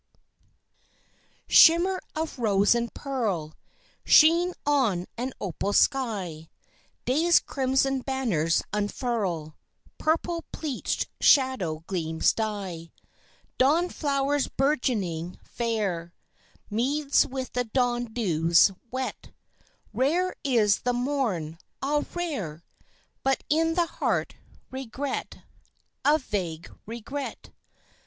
[0.03, 3.53] Regret Shimmer of rose and pearl,
[4.03, 6.49] Sheen on an opal sky;
[7.05, 9.55] Day's crimson banners unfurl,
[9.99, 12.91] Purple pleached shadow gleams die;
[13.59, 16.15] Dawn flowers bourgeoning fair,
[16.71, 19.31] Meads with the dawn dews wet;
[19.93, 22.63] Rare is the morn ah, rare!
[23.21, 24.33] But in the heart,
[24.71, 25.43] regret
[26.03, 27.51] A vague regret.